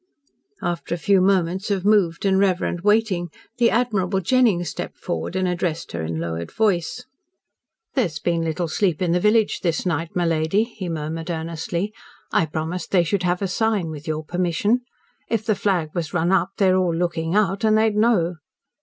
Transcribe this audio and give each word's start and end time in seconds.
After 0.63 0.95
a 0.95 0.97
few 0.97 1.21
moments 1.21 1.69
of 1.69 1.85
moved 1.85 2.25
and 2.25 2.39
reverent 2.39 2.83
waiting, 2.83 3.29
the 3.59 3.69
admirable 3.69 4.19
Jennings 4.19 4.67
stepped 4.69 4.97
forward 4.97 5.35
and 5.35 5.47
addressed 5.47 5.91
her 5.91 6.01
in 6.01 6.19
lowered 6.19 6.51
voice. 6.51 7.05
"There's 7.93 8.17
been 8.17 8.41
little 8.43 8.67
sleep 8.67 8.99
in 8.99 9.11
the 9.11 9.19
village 9.19 9.59
this 9.59 9.85
night, 9.85 10.15
my 10.15 10.25
lady," 10.25 10.63
he 10.63 10.89
murmured 10.89 11.29
earnestly. 11.29 11.93
"I 12.31 12.47
promised 12.47 12.89
they 12.89 13.03
should 13.03 13.21
have 13.21 13.43
a 13.43 13.47
sign, 13.47 13.91
with 13.91 14.07
your 14.07 14.23
permission. 14.23 14.81
If 15.29 15.45
the 15.45 15.53
flag 15.53 15.91
was 15.93 16.15
run 16.15 16.31
up 16.31 16.49
they're 16.57 16.77
all 16.77 16.95
looking 16.95 17.35
out, 17.35 17.63
and 17.63 17.77
they'd 17.77 17.95
know." 17.95 18.37